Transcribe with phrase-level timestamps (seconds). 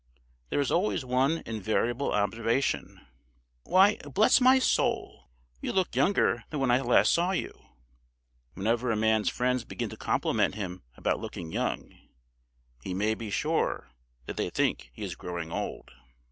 [0.49, 3.05] There is always one invariable observation,
[3.65, 5.25] "Why, bless my soul!
[5.61, 7.67] you look younger than when last I saw you!"
[8.55, 11.95] Whenever a man's friends begin to compliment him about looking young,
[12.81, 13.91] he may be sure
[14.25, 15.91] that they think he is growing old.